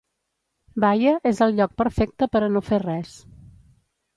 [0.85, 3.13] Baia és el lloc perfecte per a no fer res...